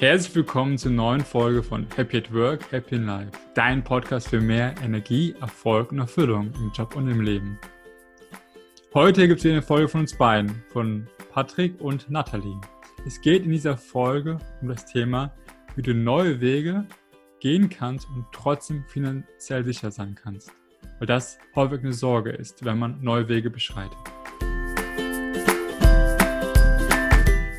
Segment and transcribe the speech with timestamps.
[0.00, 4.40] Herzlich willkommen zur neuen Folge von Happy at Work, Happy in Life, dein Podcast für
[4.40, 7.58] mehr Energie, Erfolg und Erfüllung im Job und im Leben.
[8.94, 12.60] Heute gibt es eine Folge von uns beiden, von Patrick und Nathalie.
[13.08, 15.34] Es geht in dieser Folge um das Thema,
[15.74, 16.86] wie du neue Wege
[17.40, 20.52] gehen kannst und trotzdem finanziell sicher sein kannst.
[21.00, 23.98] Weil das häufig eine Sorge ist, wenn man neue Wege beschreitet.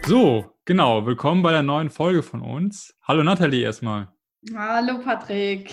[0.09, 1.05] So, genau.
[1.05, 2.95] Willkommen bei der neuen Folge von uns.
[3.03, 4.11] Hallo Nathalie erstmal.
[4.55, 5.69] Hallo Patrick.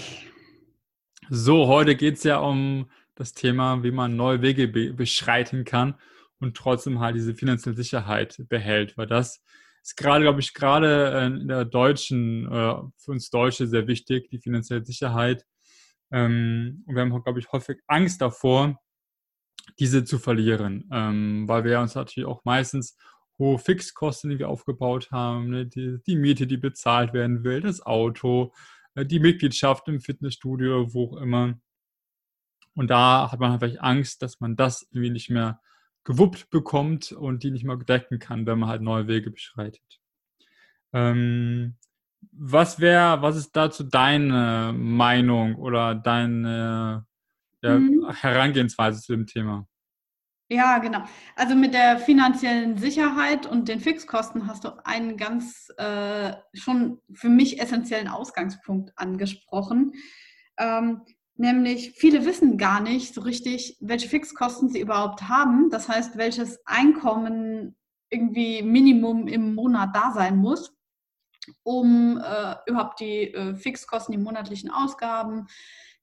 [1.31, 5.95] So, heute geht es ja um das Thema, wie man neue Wege be beschreiten kann
[6.39, 9.43] und trotzdem halt diese finanzielle Sicherheit behält, weil das
[9.83, 14.39] ist gerade, glaube ich, gerade in der deutschen, äh, für uns Deutsche sehr wichtig, die
[14.39, 15.47] finanzielle Sicherheit.
[16.13, 18.79] Ähm, und wir haben, glaube ich, häufig Angst davor,
[19.79, 22.99] diese zu verlieren, ähm, weil wir uns natürlich auch meistens
[23.39, 25.67] hohe Fixkosten, die wir aufgebaut haben, ne?
[25.67, 28.53] die, die, Miete, die bezahlt werden will, das Auto,
[28.95, 31.55] äh, die Mitgliedschaft im Fitnessstudio, wo auch immer.
[32.75, 35.61] Und da hat man halt vielleicht Angst, dass man das irgendwie nicht mehr
[36.05, 40.01] gewuppt bekommt und die nicht mehr decken kann, wenn man halt neue Wege beschreitet.
[40.93, 41.77] Ähm,
[42.33, 47.07] was wäre, was ist dazu deine Meinung oder deine
[47.63, 48.09] ja, mhm.
[48.11, 49.67] Herangehensweise zu dem Thema?
[50.49, 51.01] Ja, genau.
[51.35, 57.29] Also mit der finanziellen Sicherheit und den Fixkosten hast du einen ganz äh, schon für
[57.29, 59.93] mich essentiellen Ausgangspunkt angesprochen.
[60.57, 61.03] Ähm,
[61.35, 65.69] nämlich viele wissen gar nicht so richtig, welche Fixkosten sie überhaupt haben.
[65.71, 67.77] Das heißt, welches Einkommen
[68.09, 70.73] irgendwie Minimum im Monat da sein muss,
[71.65, 75.49] um äh, überhaupt die äh, Fixkosten, die monatlichen Ausgaben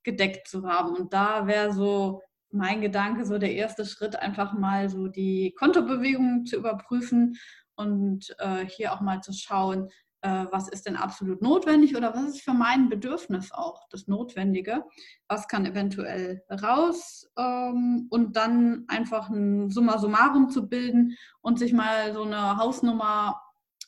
[0.04, 0.94] gedeckt zu haben.
[0.96, 2.22] Und da wäre so
[2.54, 7.38] mein Gedanke, so der erste Schritt, einfach mal so die Kontobewegungen zu überprüfen
[7.76, 9.90] und äh, hier auch mal zu schauen,
[10.22, 14.84] äh, was ist denn absolut notwendig oder was ist für mein Bedürfnis auch das Notwendige,
[15.28, 21.74] was kann eventuell raus ähm, und dann einfach ein Summa summarum zu bilden und sich
[21.74, 23.42] mal so eine Hausnummer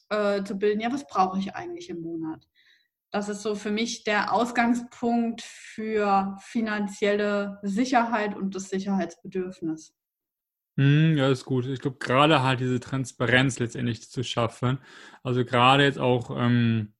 [0.09, 2.47] äh, zu bilden, ja, was brauche ich eigentlich im Monat?
[3.15, 9.95] Das ist so für mich der Ausgangspunkt für finanzielle Sicherheit und das Sicherheitsbedürfnis.
[10.77, 11.65] Hm, ja, ist gut.
[11.65, 14.79] Ich glaube, gerade halt diese Transparenz letztendlich zu schaffen.
[15.23, 16.93] Also gerade jetzt auch, ähm,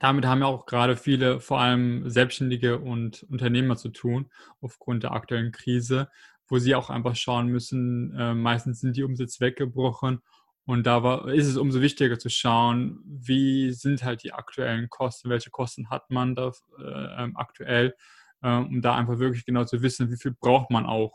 [0.00, 5.12] damit haben ja auch gerade viele, vor allem Selbstständige und Unternehmer zu tun, aufgrund der
[5.12, 6.08] aktuellen Krise,
[6.48, 10.20] wo sie auch einfach schauen müssen, äh, meistens sind die Umsätze weggebrochen
[10.68, 15.30] und da war, ist es umso wichtiger zu schauen, wie sind halt die aktuellen Kosten,
[15.30, 17.94] welche Kosten hat man da äh, ähm, aktuell,
[18.42, 21.14] äh, um da einfach wirklich genau zu wissen, wie viel braucht man auch.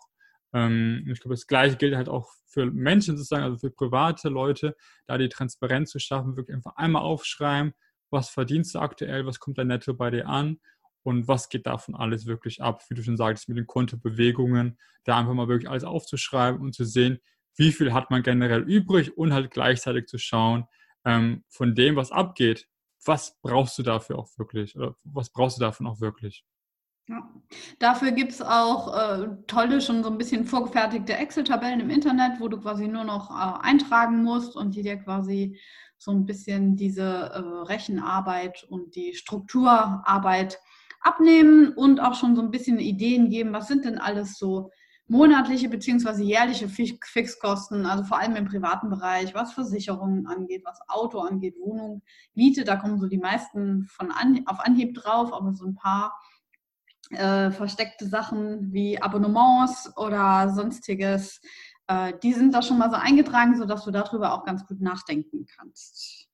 [0.54, 4.76] Ähm, ich glaube, das Gleiche gilt halt auch für Menschen sozusagen, also für private Leute,
[5.06, 7.76] da die Transparenz zu schaffen, wirklich einfach einmal aufschreiben,
[8.10, 10.62] was verdienst du aktuell, was kommt da netto bei dir an
[11.04, 15.20] und was geht davon alles wirklich ab, wie du schon sagst, mit den Kontobewegungen, da
[15.20, 17.20] einfach mal wirklich alles aufzuschreiben und zu sehen,
[17.56, 20.66] wie viel hat man generell übrig und halt gleichzeitig zu schauen,
[21.06, 22.68] ähm, von dem, was abgeht,
[23.06, 26.46] was brauchst du dafür auch wirklich oder was brauchst du davon auch wirklich?
[27.10, 27.30] Ja.
[27.80, 32.48] Dafür gibt es auch äh, tolle, schon so ein bisschen vorgefertigte Excel-Tabellen im Internet, wo
[32.48, 35.60] du quasi nur noch äh, eintragen musst und die dir quasi
[35.98, 40.60] so ein bisschen diese äh, Rechenarbeit und die Strukturarbeit
[41.02, 44.72] abnehmen und auch schon so ein bisschen Ideen geben, was sind denn alles so
[45.08, 46.24] monatliche bzw.
[46.24, 52.02] jährliche Fixkosten, also vor allem im privaten Bereich, was Versicherungen angeht, was Auto angeht, Wohnung,
[52.34, 56.18] Miete, da kommen so die meisten von an, auf Anhieb drauf, aber so ein paar
[57.12, 61.42] äh, versteckte Sachen wie Abonnements oder sonstiges,
[61.88, 65.46] äh, die sind da schon mal so eingetragen, sodass du darüber auch ganz gut nachdenken
[65.46, 66.30] kannst.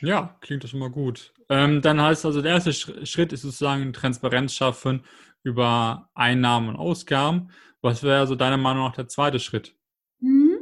[0.00, 1.32] Ja, klingt das schon mal gut.
[1.48, 5.04] Ähm, dann heißt also, der erste Schritt ist sozusagen Transparenz schaffen
[5.42, 7.50] über Einnahmen und Ausgaben.
[7.80, 9.74] Was wäre so deiner Meinung nach der zweite Schritt?
[10.20, 10.58] Mhm.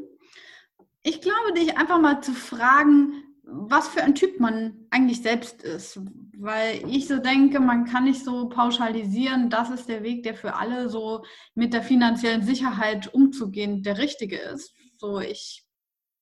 [1.03, 6.01] Ich glaube, dich einfach mal zu fragen, was für ein Typ man eigentlich selbst ist.
[6.39, 10.57] Weil ich so denke, man kann nicht so pauschalisieren, das ist der Weg, der für
[10.57, 11.25] alle so
[11.55, 14.75] mit der finanziellen Sicherheit umzugehen, der richtige ist.
[14.97, 15.65] So, ich,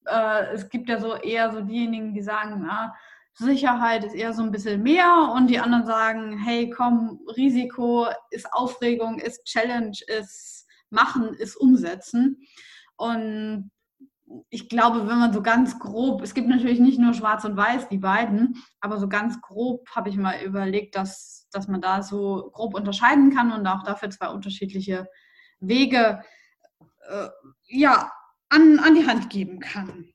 [0.04, 2.94] äh, es gibt ja so eher so diejenigen, die sagen, na,
[3.34, 8.52] Sicherheit ist eher so ein bisschen mehr und die anderen sagen, hey, komm, Risiko ist
[8.52, 12.46] Aufregung, ist Challenge, ist Machen, ist Umsetzen.
[12.96, 13.70] Und
[14.50, 17.88] ich glaube, wenn man so ganz grob, es gibt natürlich nicht nur Schwarz und Weiß,
[17.88, 22.50] die beiden, aber so ganz grob habe ich mal überlegt, dass, dass man da so
[22.52, 25.08] grob unterscheiden kann und auch dafür zwei unterschiedliche
[25.60, 26.22] Wege
[27.08, 27.28] äh,
[27.66, 28.12] ja,
[28.48, 30.13] an, an die Hand geben kann.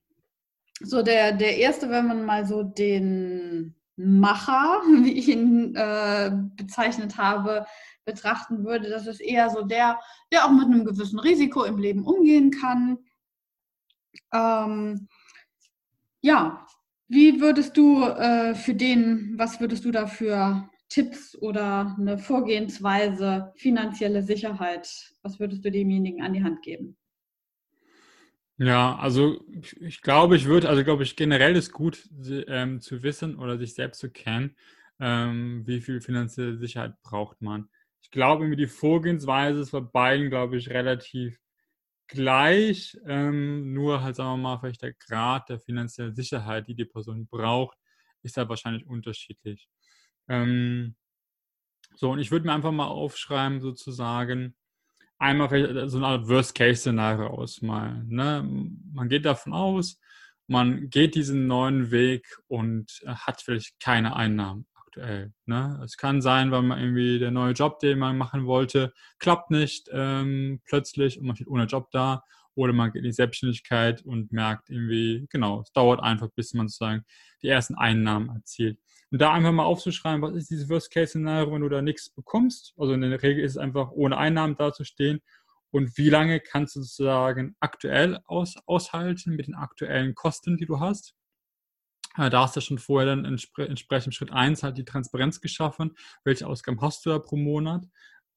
[0.82, 7.18] So der, der erste, wenn man mal so den Macher, wie ich ihn äh, bezeichnet
[7.18, 7.66] habe,
[8.06, 10.00] betrachten würde, das ist eher so der,
[10.32, 12.98] der auch mit einem gewissen Risiko im Leben umgehen kann.
[14.34, 15.08] Ähm,
[16.22, 16.66] ja,
[17.08, 23.52] wie würdest du äh, für den, was würdest du da für Tipps oder eine Vorgehensweise,
[23.56, 24.90] finanzielle Sicherheit,
[25.22, 26.99] was würdest du demjenigen an die Hand geben?
[28.62, 29.40] Ja, also
[29.80, 32.10] ich glaube, ich würde, also glaube ich, generell ist gut
[32.48, 34.58] ähm, zu wissen oder sich selbst zu kennen,
[35.00, 37.70] ähm, wie viel finanzielle Sicherheit braucht man.
[38.02, 41.40] Ich glaube, die Vorgehensweise ist bei beiden, glaube ich, relativ
[42.08, 46.86] gleich, ähm, nur halt, sagen wir mal, vielleicht der Grad der finanziellen Sicherheit, die die
[46.86, 47.78] Person braucht,
[48.24, 49.70] ist halt wahrscheinlich unterschiedlich.
[50.30, 50.96] Ähm,
[51.96, 54.56] so, und ich würde mir einfach mal aufschreiben, sozusagen,
[55.20, 58.08] einmal äh, so eine Art Worst-Case-Szenario ausmalen.
[58.10, 58.48] Ne?
[58.94, 60.00] Man geht davon aus,
[60.48, 65.34] man geht diesen neuen Weg und äh, hat vielleicht keine Einnahmen aktuell.
[65.46, 65.80] Ne?
[65.84, 69.90] Es kann sein, weil man irgendwie der neue Job, den man machen wollte, klappt nicht
[69.92, 72.24] ähm, plötzlich und man steht ohne Job da.
[72.56, 76.68] Oder man geht in die Selbstständigkeit und merkt irgendwie, genau, es dauert einfach, bis man
[76.68, 77.06] sozusagen
[77.42, 78.80] die ersten Einnahmen erzielt.
[79.12, 82.74] Und da einfach mal aufzuschreiben, was ist dieses Worst-Case-Szenario, wenn du da nichts bekommst.
[82.78, 85.22] Also in der Regel ist es einfach, ohne Einnahmen dazustehen.
[85.72, 90.80] Und wie lange kannst du sozusagen aktuell aus, aushalten mit den aktuellen Kosten, die du
[90.80, 91.16] hast?
[92.18, 95.96] Äh, da hast du schon vorher dann entspre entsprechend Schritt 1 halt die Transparenz geschaffen,
[96.24, 97.86] welche Ausgaben hast du da pro Monat.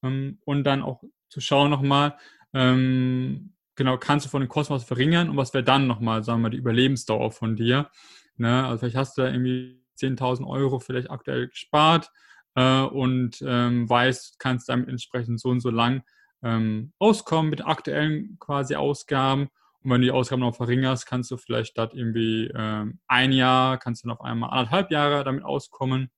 [0.03, 2.17] Ähm, und dann auch zu schauen nochmal,
[2.53, 6.39] ähm, genau, kannst du von den Kosten was verringern und was wäre dann nochmal, sagen
[6.39, 7.89] wir mal, die Überlebensdauer von dir.
[8.37, 8.65] Ne?
[8.65, 12.11] Also vielleicht hast du da irgendwie 10.000 Euro vielleicht aktuell gespart
[12.55, 16.03] äh, und ähm, weißt, kannst damit entsprechend so und so lang
[16.43, 19.49] ähm, auskommen mit aktuellen quasi Ausgaben.
[19.81, 23.77] Und wenn du die Ausgaben noch verringerst, kannst du vielleicht statt irgendwie ähm, ein Jahr,
[23.77, 26.09] kannst du noch einmal anderthalb Jahre damit auskommen.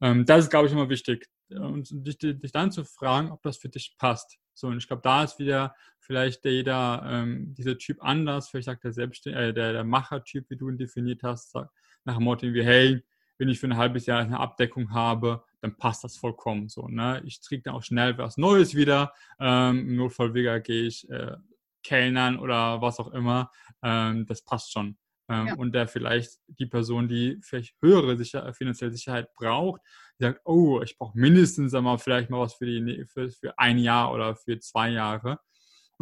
[0.00, 1.28] Ähm, das ist, glaube ich, immer wichtig.
[1.50, 4.38] Und dich, dich, dann zu fragen, ob das für dich passt.
[4.54, 8.48] So, und ich glaube, da ist wieder vielleicht jeder, ähm, dieser Typ anders.
[8.48, 11.70] Vielleicht sagt der, äh, der, der Macher-Typ, wie du ihn definiert hast, sagt,
[12.04, 13.02] nach dem Motto wie, hey,
[13.38, 16.88] wenn ich für ein halbes Jahr eine Abdeckung habe, dann passt das vollkommen so.
[16.88, 17.22] Ne?
[17.24, 19.12] Ich kriege dann auch schnell was Neues wieder.
[19.40, 21.36] Ähm, Im Notfall wieder gehe ich äh,
[21.82, 23.50] Kellnern oder was auch immer.
[23.82, 24.96] Ähm, das passt schon.
[25.28, 25.54] Ähm, ja.
[25.54, 29.80] Und der vielleicht die Person, die vielleicht höhere Sicher finanzielle Sicherheit braucht,
[30.18, 34.12] sagt, oh, ich brauche mindestens einmal vielleicht mal was für, die, für, für ein Jahr
[34.12, 35.38] oder für zwei Jahre.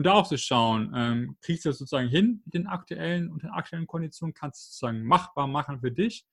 [0.00, 3.42] Und da auch zu schauen, ähm, kriegst du das sozusagen hin mit den aktuellen und
[3.42, 6.24] den aktuellen Konditionen, kannst du sozusagen machbar machen für dich,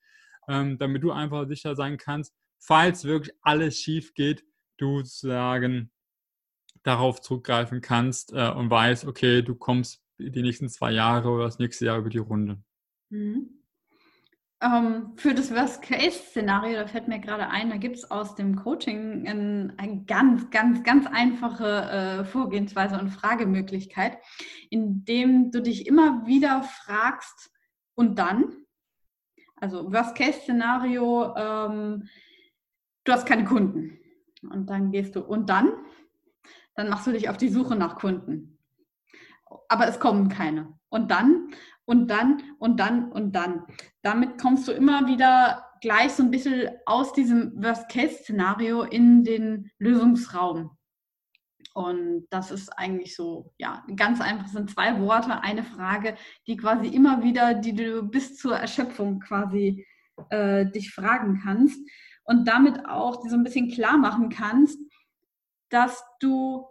[0.47, 4.45] ähm, damit du einfach sicher sein kannst, falls wirklich alles schief geht,
[4.77, 5.91] du sozusagen
[6.83, 11.59] darauf zurückgreifen kannst äh, und weißt, okay, du kommst die nächsten zwei Jahre oder das
[11.59, 12.63] nächste Jahr über die Runde.
[13.09, 13.49] Mhm.
[14.59, 19.27] Ähm, für das Worst-Case-Szenario, da fällt mir gerade ein, da gibt es aus dem Coaching
[19.27, 24.17] eine ganz, ganz, ganz einfache äh, Vorgehensweise und Fragemöglichkeit,
[24.69, 27.51] indem du dich immer wieder fragst,
[27.97, 28.55] und dann?
[29.55, 32.07] Also Worst-Case-Szenario, ähm,
[33.03, 33.99] du hast keine Kunden.
[34.43, 35.73] Und dann gehst du, und dann?
[36.75, 38.59] Dann machst du dich auf die Suche nach Kunden.
[39.67, 40.77] Aber es kommen keine.
[40.89, 41.49] Und dann?
[41.87, 43.65] Und dann und dann und dann.
[44.01, 50.71] Damit kommst du immer wieder gleich so ein bisschen aus diesem Worst-Case-Szenario in den Lösungsraum.
[51.73, 56.15] Und das ist eigentlich so, ja, ganz einfach, sind zwei Worte, eine Frage,
[56.47, 59.85] die quasi immer wieder, die du bis zur Erschöpfung quasi
[60.29, 61.79] äh, dich fragen kannst
[62.23, 64.79] und damit auch so ein bisschen klar machen kannst,
[65.69, 66.65] dass du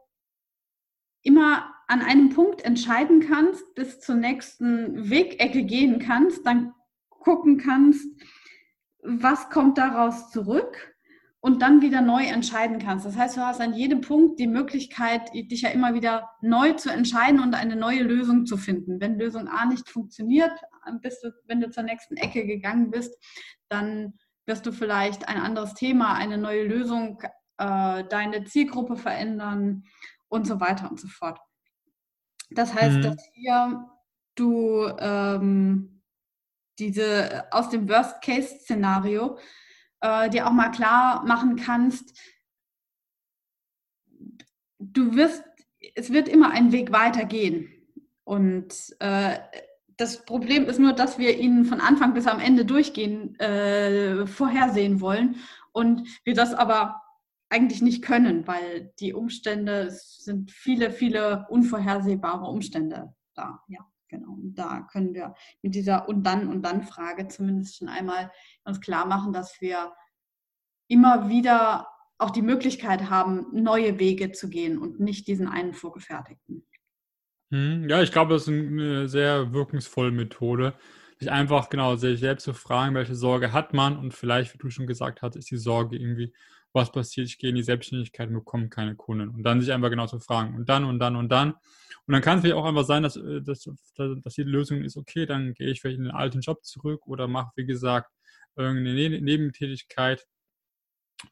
[1.23, 6.73] immer an einem Punkt entscheiden kannst, bis zur nächsten Wegecke gehen kannst, dann
[7.09, 8.07] gucken kannst,
[9.02, 10.97] was kommt daraus zurück
[11.40, 13.07] und dann wieder neu entscheiden kannst.
[13.07, 16.90] Das heißt, du hast an jedem Punkt die Möglichkeit, dich ja immer wieder neu zu
[16.90, 19.00] entscheiden und eine neue Lösung zu finden.
[19.00, 20.50] Wenn Lösung A nicht funktioniert,
[21.02, 23.16] bist du, wenn du zur nächsten Ecke gegangen bist,
[23.69, 24.14] dann
[24.47, 27.21] wirst du vielleicht ein anderes Thema, eine neue Lösung,
[27.59, 29.85] äh, deine Zielgruppe verändern
[30.28, 31.38] und so weiter und so fort.
[32.50, 33.03] Das heißt, mhm.
[33.03, 33.91] dass hier
[34.35, 36.03] du ähm,
[36.79, 39.38] diese aus dem Worst-Case-Szenario
[40.00, 42.19] äh, dir auch mal klar machen kannst,
[44.79, 45.43] du wirst,
[45.95, 47.73] es wird immer ein Weg weitergehen.
[48.25, 49.38] Und äh,
[49.97, 55.00] das Problem ist nur, dass wir ihn von Anfang bis am Ende durchgehen, äh, vorhersehen
[55.00, 55.37] wollen
[55.73, 57.03] und wir das aber
[57.49, 63.81] eigentlich nicht können, weil die Umstände, es sind viele, viele unvorhersehbare Umstände da, ja.
[64.09, 68.31] Genau, und da können wir mit dieser und dann und dann Frage zumindest schon einmal
[68.65, 69.93] uns klar machen, dass wir
[70.88, 71.88] immer wieder
[72.19, 76.65] auch die Möglichkeit haben, neue Wege zu gehen und nicht diesen einen vorgefertigten.
[77.50, 80.75] Hm, ja, ich glaube, das ist eine sehr wirkungsvolle Methode,
[81.19, 84.71] sich einfach genau sich selbst zu fragen, welche Sorge hat man und vielleicht, wie du
[84.71, 86.33] schon gesagt hast, ist die Sorge irgendwie,
[86.76, 89.30] was passiert, ich gehe in die Selbstständigkeit und bekomme keine Kunden.
[89.30, 91.52] Und dann sich einfach genau zu fragen und dann und dann und dann.
[91.52, 94.97] Und dann kann es vielleicht auch einfach sein, dass, äh, dass, dass die Lösung ist,
[94.97, 98.12] okay, dann gehe ich vielleicht in den alten Job zurück oder mache, wie gesagt,
[98.54, 100.26] irgendeine ne-, Nebentätigkeit,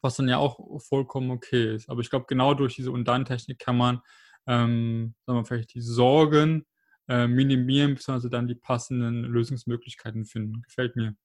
[0.01, 1.89] was dann ja auch vollkommen okay ist.
[1.89, 4.01] Aber ich glaube, genau durch diese Und dann-Technik kann man,
[4.47, 6.65] ähm, sagen wir vielleicht die Sorgen
[7.07, 10.63] äh, minimieren, beziehungsweise dann die passenden Lösungsmöglichkeiten finden.
[10.63, 11.15] Gefällt mir.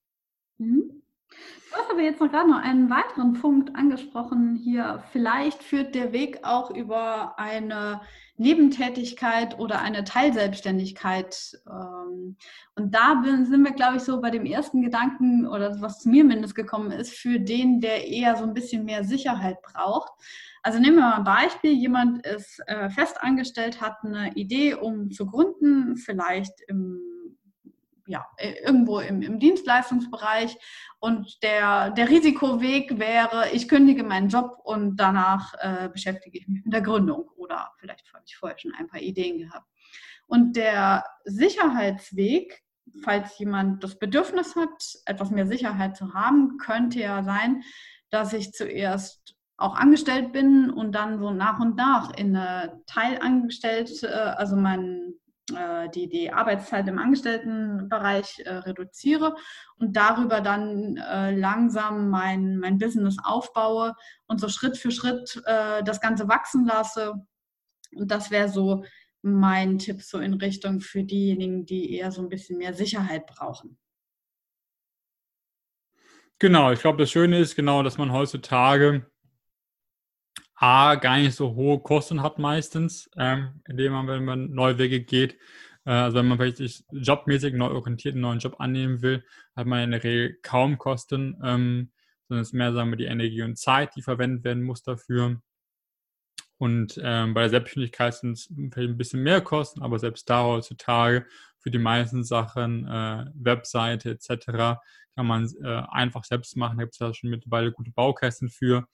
[0.59, 1.03] Mhm.
[1.73, 5.03] Hast aber jetzt noch gerade noch einen weiteren Punkt angesprochen hier.
[5.13, 8.01] Vielleicht führt der Weg auch über eine
[8.37, 11.61] Nebentätigkeit oder eine Teilselbstständigkeit.
[11.69, 12.37] Ähm,
[12.75, 16.25] und da sind wir, glaube ich, so bei dem ersten Gedanken oder was zu mir
[16.25, 20.13] mindestens gekommen ist, für den, der eher so ein bisschen mehr Sicherheit braucht.
[20.63, 21.73] Also nehmen wir mal ein Beispiel.
[21.73, 27.01] Jemand ist äh, festangestellt, hat eine Idee, um zu gründen, vielleicht im
[28.11, 30.57] ja, äh, irgendwo im, im, Dienstleistungsbereich.
[30.99, 36.65] Und der, der Risikoweg wäre, ich kündige meinen Job und danach äh, beschäftige ich mich
[36.65, 37.31] mit der Gründung.
[37.37, 39.67] Oder vielleicht habe ich vorher schon ein paar Ideen gehabt.
[40.27, 42.63] Und der Sicherheitsweg,
[43.05, 47.63] falls jemand das Bedürfnis hat, etwas mehr Sicherheit zu haben, könnte ja sein,
[48.11, 54.03] dass ich zuerst auch angestellt bin und dann so nach und nach in eine Teilangestellt,
[54.03, 55.15] äh, also mein,
[55.95, 59.35] die, die Arbeitszeit im Angestelltenbereich äh, reduziere
[59.77, 63.95] und darüber dann äh, langsam mein, mein Business aufbaue
[64.27, 67.15] und so Schritt für Schritt äh, das Ganze wachsen lasse.
[67.95, 68.85] Und das wäre so
[69.23, 73.79] mein Tipp so in Richtung für diejenigen, die eher so ein bisschen mehr Sicherheit brauchen.
[76.39, 79.11] Genau, ich glaube, das Schöne ist genau, dass man heutzutage
[80.63, 85.01] A, gar nicht so hohe Kosten hat meistens, ähm, indem man, wenn man neue Wege
[85.01, 85.39] geht,
[85.87, 89.25] äh, also wenn man vielleicht sich jobmäßig neu orientiert einen neuen Job annehmen will,
[89.57, 91.91] hat man in der Regel kaum Kosten, ähm,
[92.29, 95.41] sondern es ist mehr, sagen wir, die Energie und Zeit, die verwendet werden muss dafür.
[96.59, 100.45] Und ähm, bei der Selbstständigkeit sind es vielleicht ein bisschen mehr Kosten, aber selbst da
[100.45, 101.25] heutzutage
[101.59, 104.79] für die meisten Sachen, äh, Webseite etc.,
[105.17, 106.77] kann man äh, einfach selbst machen.
[106.77, 108.87] Da gibt es ja schon mittlerweile gute Baukästen für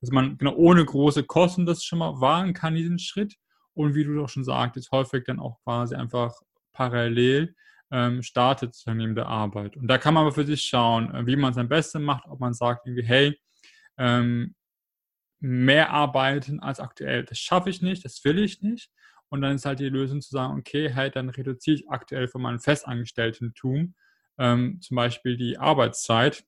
[0.00, 3.36] dass man genau ohne große Kosten das schon mal wagen kann, diesen Schritt.
[3.74, 6.34] Und wie du doch schon sagtest, häufig dann auch quasi einfach
[6.72, 7.54] parallel
[7.90, 9.76] ähm, startet neben der Arbeit.
[9.76, 12.24] Und da kann man aber für sich schauen, äh, wie man es am besten macht,
[12.28, 13.40] ob man sagt irgendwie, hey,
[13.98, 14.54] ähm,
[15.40, 18.90] mehr arbeiten als aktuell, das schaffe ich nicht, das will ich nicht.
[19.28, 22.42] Und dann ist halt die Lösung zu sagen, okay, halt, dann reduziere ich aktuell von
[22.42, 23.94] meinem Festangestellten-Tum
[24.38, 26.44] ähm, zum Beispiel die Arbeitszeit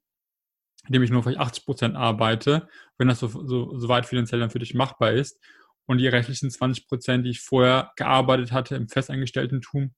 [0.86, 4.50] indem ich nur vielleicht 80 Prozent arbeite, wenn das so, so, so weit finanziell dann
[4.50, 5.40] für dich machbar ist.
[5.86, 9.94] Und die restlichen 20 Prozent, die ich vorher gearbeitet hatte im Festangestellten-Tum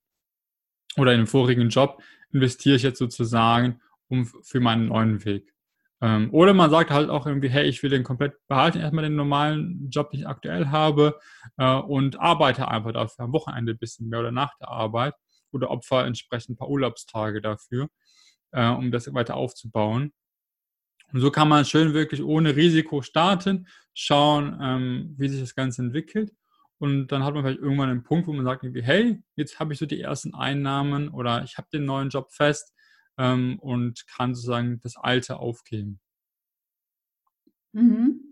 [0.97, 2.01] oder in dem vorigen Job,
[2.31, 5.55] investiere ich jetzt sozusagen um, für meinen neuen Weg.
[6.01, 9.15] Ähm, oder man sagt halt auch irgendwie, hey, ich will den komplett behalten, erstmal den
[9.15, 11.19] normalen Job, den ich aktuell habe,
[11.57, 15.13] äh, und arbeite einfach dafür am Wochenende ein bisschen mehr oder nach der Arbeit
[15.51, 17.87] oder opfer entsprechend ein paar Urlaubstage dafür,
[18.51, 20.13] äh, um das weiter aufzubauen.
[21.15, 25.81] Und so kann man schön wirklich ohne Risiko starten, schauen, ähm, wie sich das Ganze
[25.81, 26.33] entwickelt.
[26.77, 29.79] Und dann hat man vielleicht irgendwann einen Punkt, wo man sagt, hey, jetzt habe ich
[29.79, 32.73] so die ersten Einnahmen oder ich habe den neuen Job fest
[33.17, 36.01] ähm, und kann sozusagen das Alte aufgeben.
[37.71, 38.24] Mhm.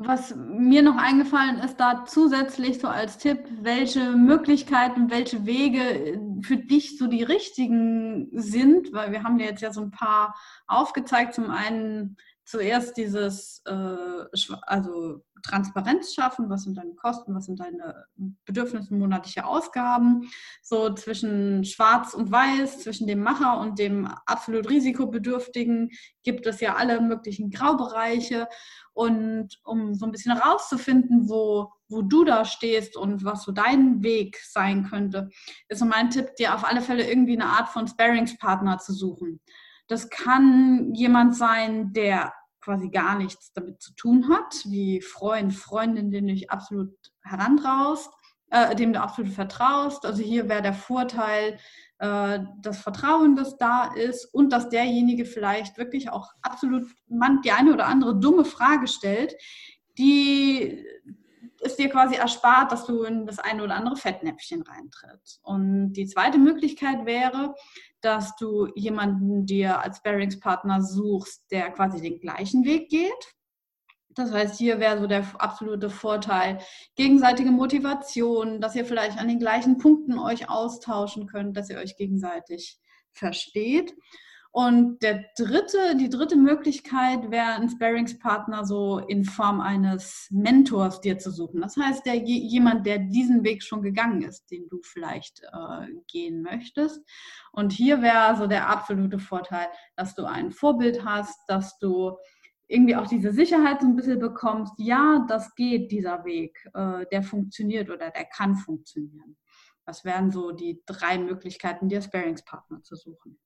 [0.00, 6.18] Was mir noch eingefallen ist, da zusätzlich so als Tipp, welche Möglichkeiten, welche Wege äh,
[6.42, 10.36] für dich so die richtigen sind, weil wir haben dir jetzt ja so ein paar
[10.68, 11.34] aufgezeigt.
[11.34, 12.16] Zum einen
[12.48, 14.24] zuerst dieses, äh,
[14.62, 18.06] also Transparenz schaffen, was sind deine Kosten, was sind deine
[18.46, 20.30] Bedürfnisse, monatliche Ausgaben,
[20.62, 25.90] so zwischen Schwarz und Weiß, zwischen dem Macher und dem absolut Risikobedürftigen
[26.22, 28.48] gibt es ja alle möglichen Graubereiche
[28.94, 34.02] und um so ein bisschen herauszufinden, wo, wo du da stehst und was so dein
[34.02, 35.28] Weg sein könnte,
[35.68, 39.40] ist so mein Tipp, dir auf alle Fälle irgendwie eine Art von Sparingspartner zu suchen.
[39.88, 46.10] Das kann jemand sein, der quasi gar nichts damit zu tun hat, wie Freund, Freundin,
[46.10, 48.12] den du dich absolut herantraust,
[48.50, 50.04] äh, dem du absolut vertraust.
[50.04, 51.58] Also hier wäre der Vorteil,
[51.98, 56.84] äh, das Vertrauen, das da ist und dass derjenige vielleicht wirklich auch absolut
[57.44, 59.34] die eine oder andere dumme Frage stellt,
[59.96, 60.84] die
[61.60, 65.40] es dir quasi erspart, dass du in das eine oder andere Fettnäpfchen reintrittst.
[65.42, 67.54] Und die zweite Möglichkeit wäre,
[68.00, 73.34] dass du jemanden dir als Bearingspartner suchst, der quasi den gleichen Weg geht.
[74.10, 76.58] Das heißt, hier wäre so der absolute Vorteil,
[76.96, 81.96] gegenseitige Motivation, dass ihr vielleicht an den gleichen Punkten euch austauschen könnt, dass ihr euch
[81.96, 82.80] gegenseitig
[83.12, 83.94] versteht.
[84.50, 91.18] Und der dritte, die dritte Möglichkeit wäre, einen Sparingspartner so in Form eines Mentors dir
[91.18, 91.60] zu suchen.
[91.60, 96.42] Das heißt, der, jemand, der diesen Weg schon gegangen ist, den du vielleicht äh, gehen
[96.42, 97.02] möchtest.
[97.52, 102.16] Und hier wäre so der absolute Vorteil, dass du ein Vorbild hast, dass du
[102.68, 107.22] irgendwie auch diese Sicherheit so ein bisschen bekommst, ja, das geht, dieser Weg, äh, der
[107.22, 109.36] funktioniert oder der kann funktionieren.
[109.86, 113.38] Das wären so die drei Möglichkeiten, dir Sparingspartner zu suchen.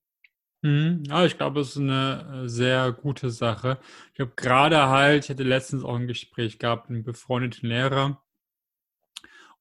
[0.63, 1.03] Mhm.
[1.09, 3.79] Ja, ich glaube, es ist eine äh, sehr gute Sache.
[4.15, 8.23] Ich habe gerade halt, ich hatte letztens auch ein Gespräch gehabt, einen befreundeten Lehrer.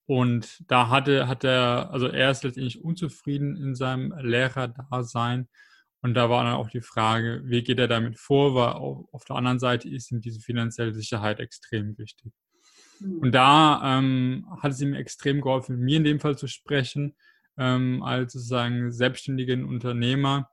[0.05, 5.48] Und da hatte, hat er, also er ist letztendlich unzufrieden in seinem Lehrerdasein.
[6.01, 9.36] Und da war dann auch die Frage, wie geht er damit vor, weil auf, der
[9.38, 12.34] anderen Seite ist ihm diese finanzielle Sicherheit extrem wichtig.
[13.00, 13.20] Mhm.
[13.20, 17.15] Und da ähm, hat es ihm extrem geholfen, mit mir in dem Fall zu sprechen,
[17.58, 20.50] ähm, als sozusagen selbstständigen Unternehmer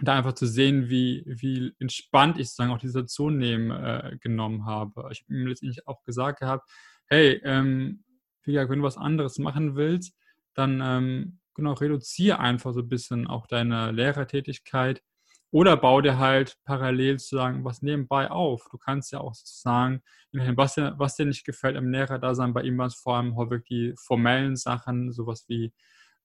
[0.00, 4.66] da einfach zu sehen, wie, wie entspannt ich sozusagen auch die Situation nehmen, äh, genommen
[4.66, 5.08] habe.
[5.12, 6.68] Ich habe ihm letztendlich auch gesagt gehabt,
[7.06, 8.04] hey, ähm,
[8.42, 10.16] gesagt, wenn du was anderes machen willst,
[10.54, 15.02] dann ähm, genau, reduziere einfach so ein bisschen auch deine Lehrertätigkeit
[15.50, 18.66] oder bau dir halt parallel sozusagen was nebenbei auf.
[18.70, 22.76] Du kannst ja auch sozusagen, was dir, was dir nicht gefällt am Lehrerdasein, bei ihm
[22.78, 25.72] war es vor allem häufig die formellen Sachen, sowas wie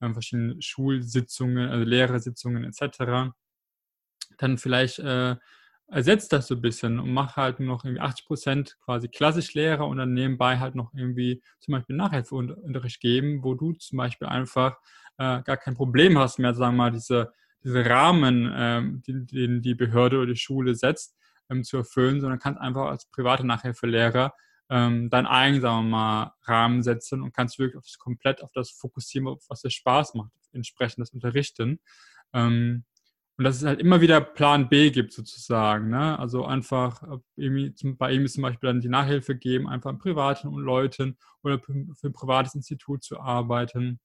[0.02, 3.32] ähm, verschiedene Schulsitzungen, also Lehrersitzungen etc
[4.40, 5.36] dann vielleicht äh,
[5.88, 9.54] ersetzt das so ein bisschen und mach halt nur noch irgendwie 80 Prozent quasi klassisch
[9.54, 14.28] Lehrer und dann nebenbei halt noch irgendwie zum Beispiel Nachhilfeunterricht geben, wo du zum Beispiel
[14.28, 14.78] einfach
[15.18, 19.62] äh, gar kein Problem hast mehr, sagen wir mal, diese, diese Rahmen, ähm, den, den
[19.62, 21.18] die Behörde oder die Schule setzt,
[21.50, 24.34] ähm, zu erfüllen, sondern kannst einfach als private Nachhilfelehrer
[24.70, 28.70] ähm, deinen eigenen, sagen wir mal, Rahmen setzen und kannst wirklich auf komplett auf das
[28.70, 31.80] fokussieren, was dir Spaß macht, entsprechend das Unterrichten.
[32.34, 32.86] Ähm,
[33.40, 35.88] und dass es halt immer wieder Plan B gibt sozusagen.
[35.88, 36.20] Ne?
[36.20, 37.02] Also einfach
[37.38, 42.12] bei ihm zum Beispiel dann die Nachhilfe geben, einfach an privaten Leuten oder für ein
[42.12, 44.02] privates Institut zu arbeiten.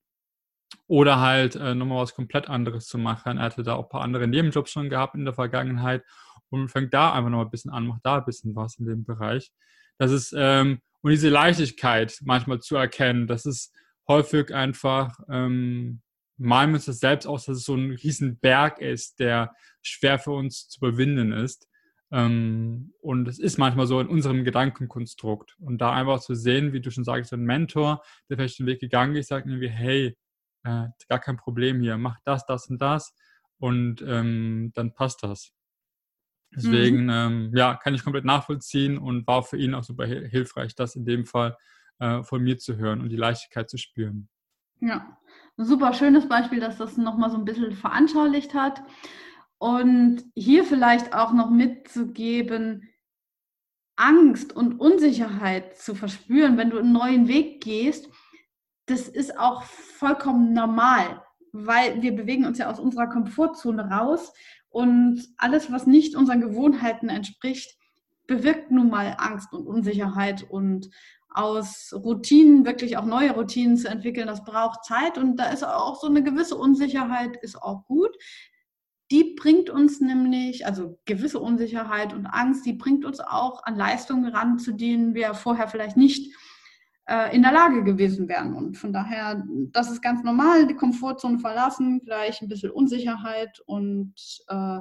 [0.87, 3.39] Oder halt äh, nochmal was komplett anderes zu machen.
[3.39, 6.05] Er hatte da auch ein paar andere Nebenjobs schon gehabt in der Vergangenheit
[6.49, 9.05] und fängt da einfach nochmal ein bisschen an, macht da ein bisschen was in dem
[9.05, 9.51] Bereich.
[9.99, 13.75] Das ist, ähm, und diese Leichtigkeit manchmal zu erkennen, das ist
[14.07, 16.03] häufig einfach ähm,
[16.37, 20.19] malen wir uns das selbst aus, dass es so ein riesen Berg ist, der schwer
[20.19, 21.69] für uns zu überwinden ist.
[22.11, 25.57] Ähm, und es ist manchmal so in unserem Gedankenkonstrukt.
[25.61, 28.81] Und da einfach zu sehen, wie du schon sagst, ein Mentor, der vielleicht den Weg
[28.81, 30.17] gegangen ist, sagt irgendwie, hey,
[30.65, 33.15] äh, gar kein Problem hier, mach das, das und das
[33.59, 35.53] und ähm, dann passt das.
[36.55, 37.11] Deswegen, mhm.
[37.11, 41.05] ähm, ja, kann ich komplett nachvollziehen und war für ihn auch super hilfreich, das in
[41.05, 41.57] dem Fall
[41.99, 44.29] äh, von mir zu hören und die Leichtigkeit zu spüren.
[44.81, 45.19] Ja,
[45.57, 48.83] ein super schönes Beispiel, dass das nochmal so ein bisschen veranschaulicht hat.
[49.59, 52.89] Und hier vielleicht auch noch mitzugeben,
[53.97, 58.09] Angst und Unsicherheit zu verspüren, wenn du einen neuen Weg gehst,
[58.87, 64.33] das ist auch vollkommen normal, weil wir bewegen uns ja aus unserer Komfortzone raus
[64.69, 67.79] und alles, was nicht unseren Gewohnheiten entspricht,
[68.27, 70.91] bewirkt nun mal Angst und Unsicherheit und
[71.35, 76.01] aus Routinen wirklich auch neue Routinen zu entwickeln, das braucht Zeit und da ist auch
[76.01, 78.17] so eine gewisse Unsicherheit, ist auch gut.
[79.11, 84.33] Die bringt uns nämlich, also gewisse Unsicherheit und Angst, die bringt uns auch an Leistungen
[84.33, 86.35] ran, zu denen wir vorher vielleicht nicht
[87.07, 88.55] äh, in der Lage gewesen wären.
[88.55, 94.15] Und von daher, das ist ganz normal, die Komfortzone verlassen, vielleicht ein bisschen Unsicherheit und
[94.49, 94.79] äh,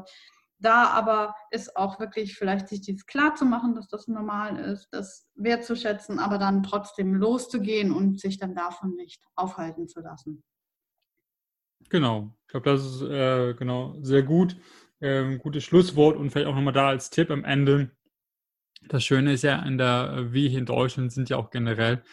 [0.63, 4.87] da aber ist auch wirklich vielleicht sich dies klar zu machen, dass das normal ist,
[4.91, 10.43] das wertzuschätzen, aber dann trotzdem loszugehen und sich dann davon nicht aufhalten zu lassen.
[11.89, 14.55] Genau, ich glaube, das ist äh, genau sehr gut.
[15.01, 17.91] Ähm, gutes Schlusswort und vielleicht auch nochmal da als Tipp am Ende.
[18.87, 22.03] Das Schöne ist ja, in der, wie hier in Deutschland sind ja auch generell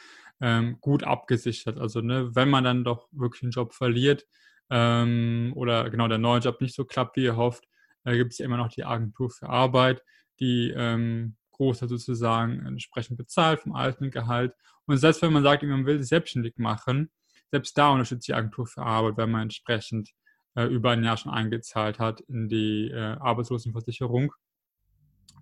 [0.41, 1.79] ähm, gut abgesichert.
[1.79, 4.27] Also ne, wenn man dann doch wirklich einen Job verliert
[4.71, 7.69] ähm, oder genau der neue Job nicht so klappt, wie ihr hofft,
[8.05, 10.03] da gibt es ja immer noch die Agentur für Arbeit,
[10.41, 14.55] die ähm, großer sozusagen entsprechend bezahlt vom alten Gehalt.
[14.87, 17.11] Und selbst wenn man sagt, man will sich selbstständig machen,
[17.51, 20.11] selbst da unterstützt die Agentur für Arbeit, wenn man entsprechend
[20.55, 24.33] äh, über ein Jahr schon eingezahlt hat in die äh, Arbeitslosenversicherung,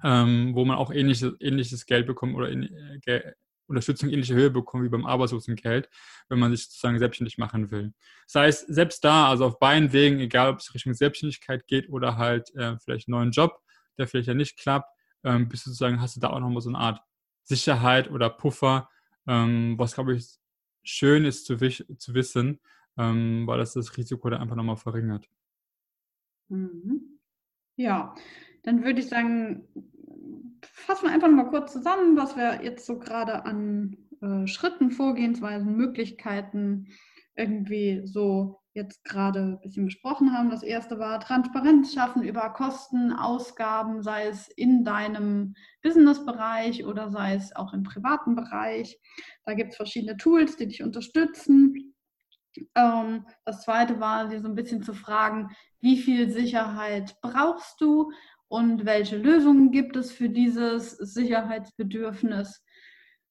[0.02, 2.64] ähm, wo man auch ähnliches, ähnliches Geld bekommt oder in,
[3.06, 3.32] äh,
[3.68, 5.88] Unterstützung ähnliche Höhe bekommen wie beim Arbeitslosengeld,
[6.28, 7.92] wenn man sich sozusagen selbstständig machen will.
[8.26, 12.16] Das heißt, selbst da, also auf beiden Wegen, egal ob es Richtung Selbstständigkeit geht oder
[12.16, 13.60] halt äh, vielleicht einen neuen Job,
[13.98, 14.90] der vielleicht ja nicht klappt,
[15.24, 17.00] ähm, bist du sozusagen, hast du da auch nochmal so eine Art
[17.44, 18.88] Sicherheit oder Puffer,
[19.26, 20.38] ähm, was glaube ich
[20.82, 22.60] schön ist zu, zu wissen,
[22.96, 25.28] ähm, weil das das Risiko da einfach nochmal verringert.
[26.48, 27.18] Mhm.
[27.76, 28.14] Ja,
[28.62, 29.68] dann würde ich sagen,
[30.62, 35.76] fassen wir einfach mal kurz zusammen, was wir jetzt so gerade an äh, Schritten, Vorgehensweisen,
[35.76, 36.88] Möglichkeiten
[37.36, 40.50] irgendwie so jetzt gerade ein bisschen besprochen haben.
[40.50, 47.34] Das erste war Transparenz schaffen über Kosten, Ausgaben, sei es in deinem Businessbereich oder sei
[47.34, 48.98] es auch im privaten Bereich.
[49.44, 51.94] Da gibt es verschiedene Tools, die dich unterstützen.
[52.74, 55.48] Ähm, das zweite war, dir so ein bisschen zu fragen,
[55.80, 58.10] wie viel Sicherheit brauchst du
[58.48, 62.64] und welche Lösungen gibt es für dieses Sicherheitsbedürfnis.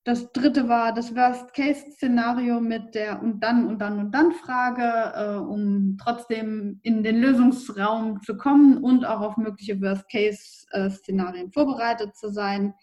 [0.07, 5.35] Das dritte war das Worst-Case-Szenario mit der und dann und dann und dann Frage, äh,
[5.37, 12.73] um trotzdem in den Lösungsraum zu kommen und auch auf mögliche Worst-Case-Szenarien vorbereitet zu sein.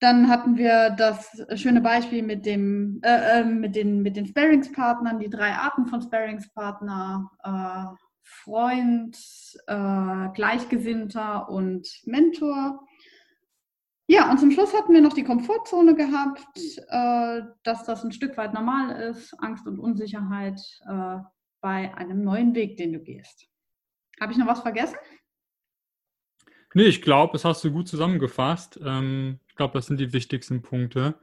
[0.00, 5.18] Dann hatten wir das schöne Beispiel mit, dem, äh, äh mit den, mit den Sparingspartnern,
[5.18, 9.16] die drei Arten von Sparingspartner, äh, Freund,
[9.68, 12.84] äh, Gleichgesinnter und Mentor.
[14.08, 16.42] Ja, und zum Schluss hatten wir noch die Komfortzone gehabt,
[16.88, 21.18] äh, dass das ein Stück weit normal ist, Angst und Unsicherheit äh,
[21.60, 23.46] bei einem neuen Weg, den du gehst.
[24.20, 24.96] Habe ich noch was vergessen?
[26.74, 28.78] Nee, ich glaube, das hast du gut zusammengefasst.
[28.84, 31.14] Ähm, ich glaube, das sind die wichtigsten Punkte.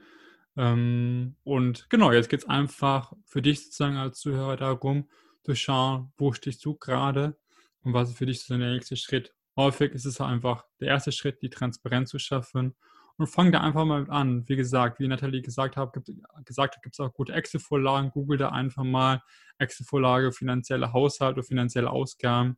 [0.56, 5.10] Ähm, und genau, jetzt geht es einfach für dich sozusagen als Zuhörer darum,
[5.44, 7.38] zu schauen, wo stehst du gerade
[7.82, 11.12] und was ist für dich so der nächste Schritt häufig ist es einfach der erste
[11.12, 12.76] Schritt, die Transparenz zu schaffen.
[13.18, 14.48] Und fang da einfach mal an.
[14.50, 16.10] Wie gesagt, wie Nathalie gesagt hat, gibt,
[16.46, 18.10] gesagt gibt es auch gute Excel-Vorlagen.
[18.10, 19.22] Google da einfach mal
[19.60, 22.58] Excel-Vorlage, finanzielle Haushalt oder finanzielle Ausgaben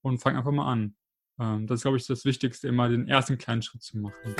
[0.00, 0.96] und fang einfach mal an.
[1.38, 4.34] Ähm, das ist, glaube ich, das Wichtigste, immer den ersten kleinen Schritt zu machen.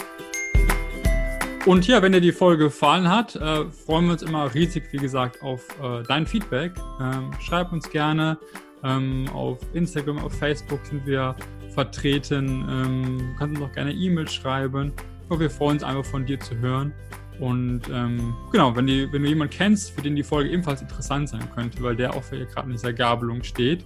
[1.65, 4.97] Und ja, wenn dir die Folge gefallen hat, äh, freuen wir uns immer riesig, wie
[4.97, 6.73] gesagt, auf äh, dein Feedback.
[7.01, 8.37] Ähm, schreib uns gerne.
[8.83, 11.37] Ähm, auf Instagram, auf Facebook sind wir
[11.73, 12.67] vertreten.
[12.69, 14.93] Ähm, du kannst uns auch gerne E-Mail schreiben.
[15.29, 16.93] Aber wir freuen uns einfach von dir zu hören.
[17.39, 21.29] Und ähm, genau, wenn, die, wenn du jemanden kennst, für den die Folge ebenfalls interessant
[21.29, 23.85] sein könnte, weil der auch für gerade in dieser Gabelung steht,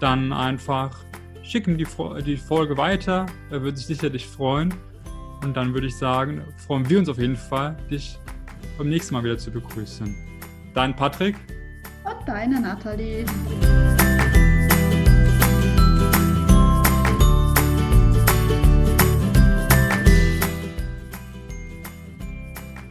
[0.00, 1.04] dann einfach
[1.44, 1.86] schicken die,
[2.24, 3.26] die Folge weiter.
[3.50, 4.74] Er würde sich sicherlich freuen.
[5.42, 8.18] Und dann würde ich sagen, freuen wir uns auf jeden Fall, dich
[8.78, 10.14] beim nächsten Mal wieder zu begrüßen.
[10.74, 11.36] Dein Patrick.
[12.04, 13.24] Und deine Nathalie.